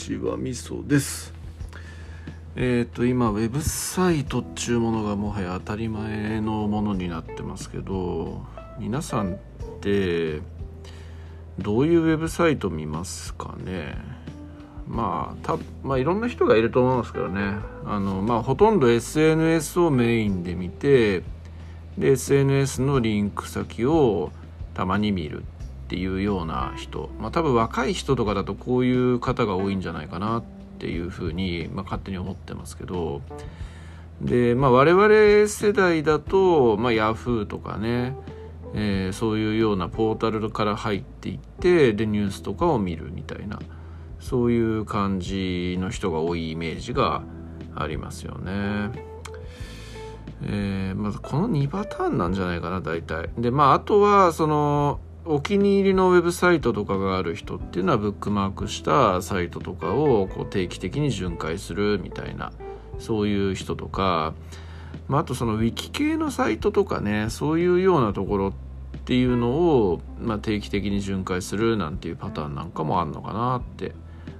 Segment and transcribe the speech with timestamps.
[0.00, 1.34] ちはみそです。
[2.56, 8.42] えっ、ー、と今ウェブサイトっちゅうものがもはや当たり前のものになってますけど
[8.78, 9.36] 皆さんっ
[9.80, 10.40] て
[11.58, 13.94] どういうウェブサイト見ますかね？
[14.88, 17.56] まあたまあいろんな人がいると思いますけどね。
[17.84, 21.22] あのまあほとんど SNS をメインで見て
[21.98, 24.32] で SNS のリンク先を
[24.72, 25.44] たまに見る。
[25.90, 30.44] っていうような人、まあ、多分若い人とかだとこういう方が多いんじゃないかなっ
[30.78, 33.22] ていうふうに、まあ、勝手に思ってますけど
[34.20, 38.14] で、まあ、我々世代だと、まあ、Yahoo とかね、
[38.72, 43.58] えー、そういうようなポータルから入っていってでニュースとかを見るみたいな
[44.20, 47.24] そういう感じの人が多いイメージが
[47.74, 49.10] ありますよね。
[50.42, 53.28] えー、まずこの2パターンなんじゃないかな大体。
[53.36, 62.52] でまああとはそのお気に入りのウェブサイトとかがある人っていうのはブックマークしたサイトとかをこう定期的に巡回するみたいな
[62.98, 64.34] そういう人とか、
[65.08, 68.52] まあ、あとそのウィキ系のサイトとかねそういうようなところっ
[69.04, 73.92] ていうのを、まあ、定期的に巡回するなんていうパターンなんかもあるのかなって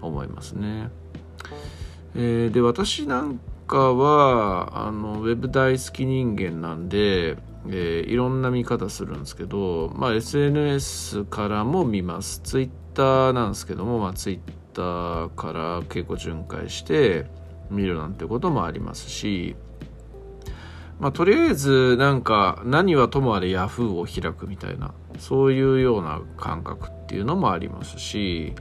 [0.00, 0.90] 思いますね。
[2.16, 7.36] えー、で私なんかはあのウェブ大好き人間なんで
[7.68, 12.40] えー、いろんな見方するんですけど、まあ、SNS からも見ます。
[12.42, 17.26] Twitter なんですけども、まあ、Twitter から結構巡回して
[17.70, 19.56] 見るなんてこともありますし、
[20.98, 28.54] まあ、とりあえずなんか何はともあれ Yahoo を開くみたいなそういうような感覚っていうのもありますし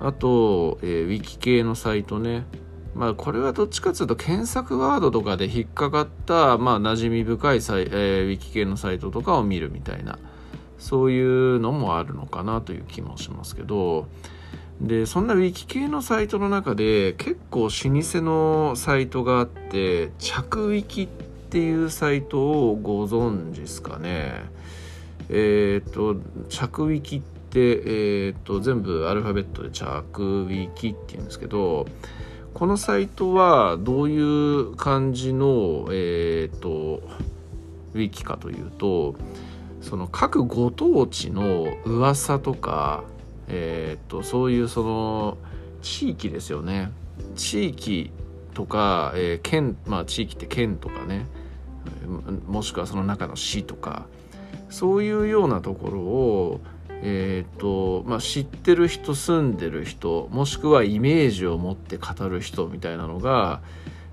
[0.00, 2.44] あと、えー、ウィキ系のサイトね。
[2.96, 10.18] まあ、これはどっちかというと検索ワードとかで引っかかった、まあ、馴染み深いサイ、えー、ウィキ系のサイトとかを見るみたいな
[10.78, 14.08] そういうのもあるのかなという気もしますけど
[14.80, 24.42] でそんなウィキ系のサイトの中で結構老舗のサイトがあって着ウィキっていうサイトをご存知ですかね？
[25.30, 26.16] えっ、ー、と
[26.48, 31.86] 着ウィキって、えーと全部アルファベットで着ウィキっていうんですけど
[32.56, 37.02] このサイトはどういう感じの、えーと、
[37.92, 39.14] ウィキかというと
[39.82, 43.04] その各ご当地の噂とか、
[43.48, 45.36] えーと、そういうその
[45.82, 46.90] 地域ですよね。
[47.34, 48.10] 地域
[48.54, 51.26] とか、えー、県まあ地域って県とかね。
[52.46, 54.06] もしくはその中の市とか。
[54.70, 56.60] そういうようなところを
[57.02, 63.60] えーとまあ、知ってる人住んでる人もしくはイメージを持って語る人みたいなのが、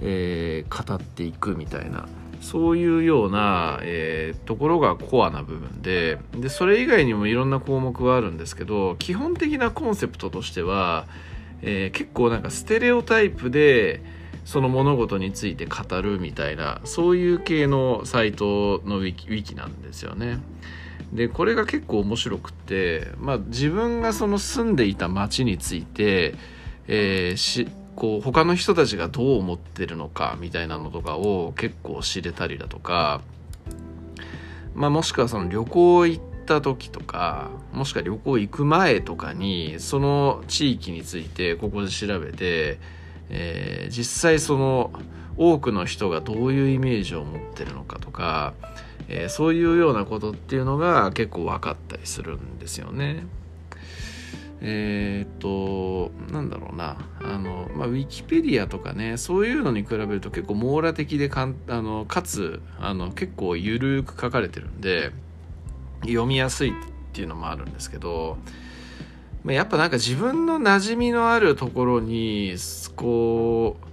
[0.00, 2.06] えー、語っていくみたいな
[2.40, 11.06] そういうような、えー、ところがコアな部分ででそれ以外にもいろんな項目はあるんですけど基本的なコンセプトとしては、
[11.62, 14.02] えー、結構なんかステレオタイプで
[14.44, 20.38] その物事について語るみたいなそういう系のサイトのウィキウィキなんですよね。
[21.12, 26.34] でこれが結構面白くて、まあ、自分がその住んでいた町について、
[26.88, 33.22] えー、しこう他の人たちがどう思ってるのかみたいなのとかを結構知れたりだとか、
[34.74, 42.78] まあ、もしくはその旅行行った時とかもしくは旅行行く前とかにその地域についてここで調べて、
[43.30, 44.92] えー、実際その
[45.38, 48.54] 多くの人がどういうイメージを持ってるのかとか
[49.08, 53.26] えー、そういうようなことっていうのが結構分かったりするんですよね。
[54.60, 65.12] えっ、となんだろうなあの、まあ、ウィキペディアとかねそういうのに比べると結構網羅的でかんあのかつあの結構ゆるく書かれてるんで
[66.02, 66.72] 読みやすいっ
[67.12, 68.38] ていうのもあるんですけど、
[69.44, 72.54] まあ、やっぱなんか自分の馴染みのあるところに
[72.96, 73.86] こう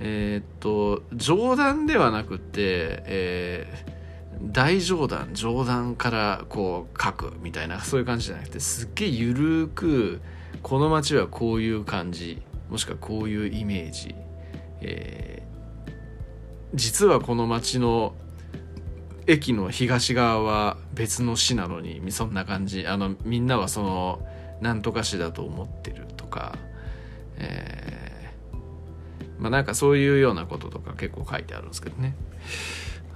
[0.00, 3.99] えっ、と冗談ではなくて、えー
[4.42, 10.20] 大冗談冗談からこう書くみたいなそういう感じじゃなくてすっげえゆるく
[10.62, 14.14] この街はこういう感じもしくはこういうイメージ、
[14.80, 15.90] えー、
[16.74, 18.14] 実はこの街の
[19.26, 24.26] 駅の東側は別の市なのにそんな感じあのみんなはその
[24.60, 26.56] 何とか市だと思ってるとか、
[27.36, 32.14] えー、まあなんかそういうようなこととか結構書いてあるんですけどね。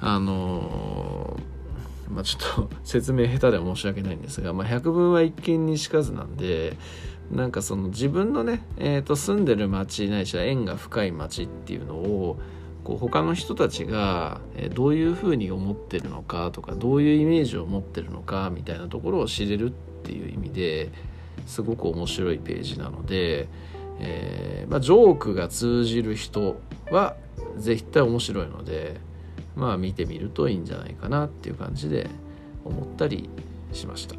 [0.07, 1.41] あの
[2.11, 6.77] まあ、ちょっと 説明下手で申し訳ないんですが、まあ、百聞は一見にしかずなんで
[7.33, 12.39] なんかその自分のね、えー、と住んでる町ないしは縁が深い町っていうのを
[12.85, 14.43] こう他の人たちが
[14.75, 19.73] どういうふうに思ってるのかとかどういうイメージを持ってるのかみたいなところを知れるっ
[20.03, 20.91] ていう意味で
[21.47, 23.49] すごく面白いページなので、
[24.01, 26.61] えー、まあ、ジョークが通じる人
[26.91, 27.17] は
[27.57, 29.01] 絶対面白いので
[29.57, 32.09] まあ見てみるといいんじゃないかなっていう感じで
[32.65, 33.29] 思ったり
[33.73, 34.17] しました。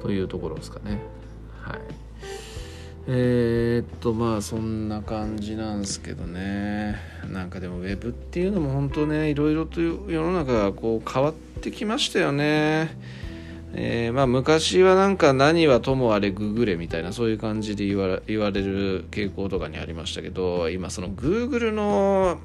[0.00, 1.00] というところですかね。
[1.60, 1.80] はい。
[3.08, 6.96] えー、っとまあそんな感じなんですけどね。
[7.30, 12.96] なんかでもウェブっていうのも本当ねいろいろと世の中がこう変わってきましたよね。
[13.74, 22.38] えー、まあ昔はなんか何はともあれググれみたいなそういう感じで言わ言われる傾向とかにありましたけど今その Google の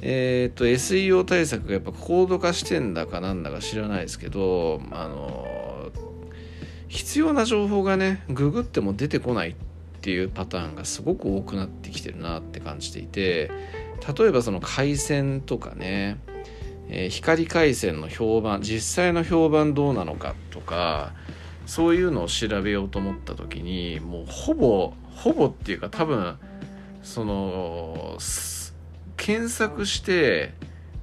[0.00, 5.46] えーと、SEO 対策がやっぱ高度化してんだかなんだか知らないですけどあの
[6.88, 9.54] 必要な情報がねググっても出てこないっ
[10.00, 13.50] ていうパターンがすごく多くなってきてるなって感じていて
[14.16, 16.18] 例えばその回線とかね、
[16.88, 21.12] えー、光回線の評判実際の評判どうなのかとか
[21.66, 26.38] そういうのを調べようと思った時にもうほぼほぼっていうか多分
[27.02, 28.16] その
[29.18, 30.54] 検索して、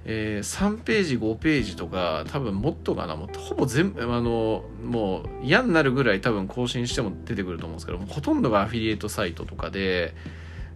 [0.06, 3.15] えー、3ページ5ページとか多分もっとかな。
[3.15, 10.15] もうほぼ全部あのもう嫌になるぐらい多分更新しても出てくると思うんですけどほとんどがアフィリエイトサイトとかで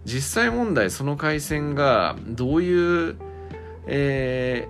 [0.04, 3.16] 実際問題その回線がどういう、
[3.86, 4.68] え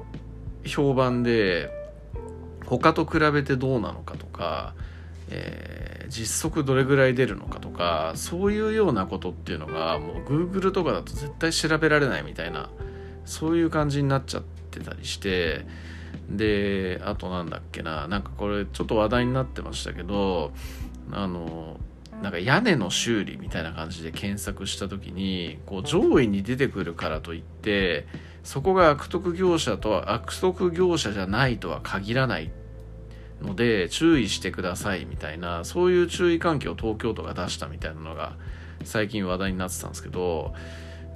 [0.64, 1.70] ー、評判で
[2.66, 4.74] 他と比べてどうなのかとか、
[5.28, 12.70] えー、実測どれぐらい出るのかとかそういうようなことっていうのがもう Google とかだと絶対調べられないみたいな
[13.24, 15.66] そういう感じになっちゃってたりして
[16.28, 20.52] であとなんだっけななんかこれちょっと話題になってましたけど
[21.12, 21.78] あの
[22.22, 28.06] なんか屋根の修理みたいな感じで検索した時にこう上位に出てくるからといって
[28.44, 32.48] そこが悪徳業者とは悪徳業者じゃないとは限らないっ
[33.42, 38.36] ので注意してくださいみたいなそういう注意喚起を東京都が出したみたいなのが
[38.84, 40.54] 最近話題になってたんですけど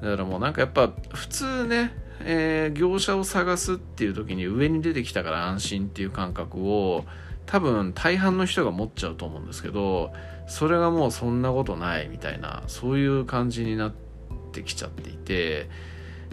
[0.02, 7.04] だからもうなんかやっぱ普通ね、えー、業者を探すっていう時に上に出てきたから安心っていう感覚を
[7.46, 10.12] 多分大半の人が持っちゃうと思うんですけど
[10.46, 13.92] それがもうそんなことないみたいなそういう感じになっ
[14.52, 15.68] てきちゃっていて、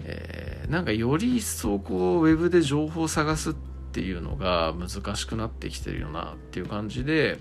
[0.04, 7.40] えー、なんかより一層こうウェブで情報を探すってっていうのが難しくなってきてるよなっていう感じで、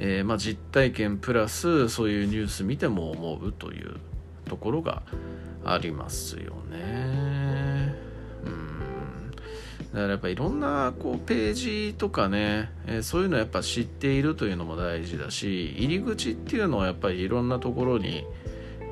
[0.00, 3.98] えー、まあ、実体験プラスそういうニュース見ても思うという
[4.46, 5.02] ところが
[5.64, 7.94] ありますよね。
[8.44, 9.36] うんだ
[9.92, 18.24] からやっぱいろんなこうページとかね、えー、そういうのやっぱ知っているというのも大事だし入り口っていうのはやっぱりいろんなところに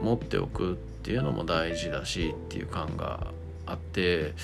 [0.01, 3.33] 持っておくっていうのも大事だしっていう感が
[3.67, 4.35] あって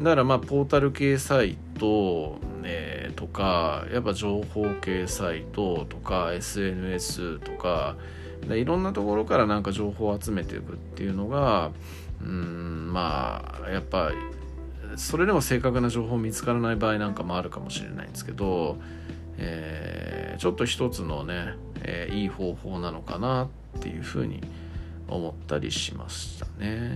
[0.00, 7.96] だからまあポータル系サイト、えー、とかやっぱ情報系サイトとか SNS とか
[8.50, 11.70] いろんなところからなんか情報を集めていくっていうのが
[12.20, 14.12] うんまあやっぱ
[14.96, 18.78] それでも正確な情報見つからない場合なんかもあるかもしれないんですけど、
[19.38, 23.48] えー、ちょっと一つのね、えー、いい方法なのかな
[23.78, 24.42] っていうふうに
[25.08, 26.90] 思ったりしましたね。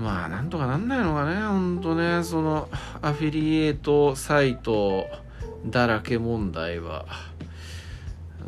[0.00, 2.24] まあなんとかなんないのかねほんとね。
[2.24, 2.70] その
[3.02, 5.06] アフィリエイトサイト
[5.66, 7.04] だらけ問題は。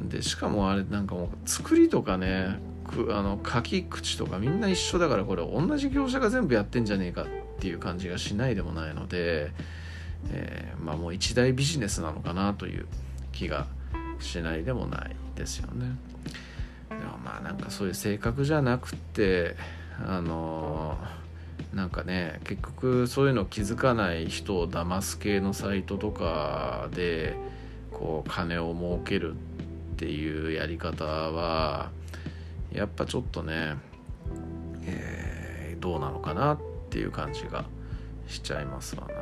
[0.09, 2.59] でしかもあれなんかもう作りとかね
[3.11, 7.27] あの書き口とかみんな一緒だからこれ同じ業者が全部やってんじゃねえかっ
[7.61, 9.53] ていう感じがしないでもないので、
[10.31, 12.87] えー、まあもう一大ビジネスなのかなという
[13.31, 13.67] 気が
[14.19, 15.97] しないでもないですよね。
[16.89, 19.55] でもまあなんかそういう性格じゃなくて
[20.07, 21.23] あのー
[21.75, 27.35] なんかね結局そういうの気づかない人を騙す系のサイトとかで
[27.91, 29.37] こう金を儲けるっ
[29.97, 31.91] ていうやり方は
[32.73, 33.77] やっぱちょっとね、
[34.85, 36.59] えー、どうなのかなっ
[36.91, 37.65] ていう感じが
[38.29, 39.15] しちゃいますわな。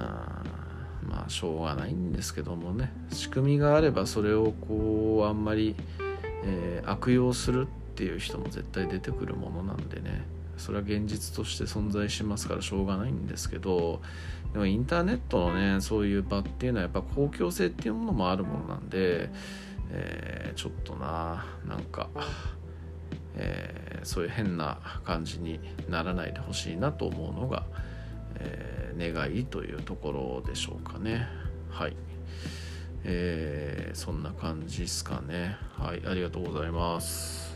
[0.00, 0.42] あ
[1.02, 2.92] まあしょうがないんですけどもね。
[3.12, 5.74] 仕組みがあればそれをこうあんまり、
[6.44, 10.37] えー、悪用するっていう人も絶対出てくるものなんでね。
[10.58, 14.00] それは現実として存在しますからしょうがないんですけど
[14.52, 19.30] でもインターネットのねそういう場っていうのはやっぱ公共性っていうものもあるものなんで、
[19.90, 22.08] えー、ちょっとななんか、
[23.36, 27.64] えー、そういう変な感じにならないでほしいなと思うのが、
[28.36, 30.12] えー、願いというとこ
[30.42, 31.26] ろでしょうかね
[31.70, 31.96] はい。
[33.04, 35.56] えー、そんな感じですかね。
[35.76, 37.47] はい、ありがとうございます。